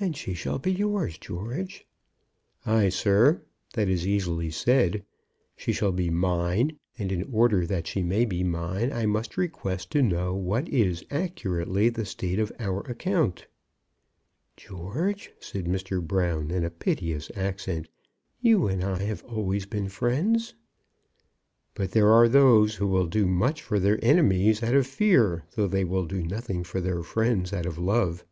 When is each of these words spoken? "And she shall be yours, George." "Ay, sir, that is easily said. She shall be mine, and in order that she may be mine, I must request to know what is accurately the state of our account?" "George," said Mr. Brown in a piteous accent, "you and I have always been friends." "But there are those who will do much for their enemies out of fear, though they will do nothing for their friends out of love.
"And 0.00 0.16
she 0.16 0.34
shall 0.34 0.58
be 0.58 0.72
yours, 0.72 1.16
George." 1.16 1.86
"Ay, 2.66 2.88
sir, 2.88 3.40
that 3.74 3.88
is 3.88 4.04
easily 4.04 4.50
said. 4.50 5.04
She 5.54 5.72
shall 5.72 5.92
be 5.92 6.10
mine, 6.10 6.76
and 6.98 7.12
in 7.12 7.22
order 7.32 7.64
that 7.64 7.86
she 7.86 8.02
may 8.02 8.24
be 8.24 8.42
mine, 8.42 8.92
I 8.92 9.06
must 9.06 9.36
request 9.36 9.92
to 9.92 10.02
know 10.02 10.34
what 10.34 10.68
is 10.68 11.04
accurately 11.08 11.88
the 11.88 12.04
state 12.04 12.40
of 12.40 12.50
our 12.58 12.80
account?" 12.90 13.46
"George," 14.56 15.30
said 15.38 15.66
Mr. 15.66 16.04
Brown 16.04 16.50
in 16.50 16.64
a 16.64 16.68
piteous 16.70 17.30
accent, 17.36 17.88
"you 18.40 18.66
and 18.66 18.82
I 18.82 19.02
have 19.04 19.22
always 19.22 19.66
been 19.66 19.88
friends." 19.88 20.56
"But 21.74 21.92
there 21.92 22.10
are 22.10 22.26
those 22.28 22.74
who 22.74 22.88
will 22.88 23.06
do 23.06 23.24
much 23.24 23.62
for 23.62 23.78
their 23.78 24.00
enemies 24.04 24.64
out 24.64 24.74
of 24.74 24.88
fear, 24.88 25.44
though 25.54 25.68
they 25.68 25.84
will 25.84 26.06
do 26.06 26.24
nothing 26.24 26.64
for 26.64 26.80
their 26.80 27.04
friends 27.04 27.52
out 27.52 27.66
of 27.66 27.78
love. 27.78 28.24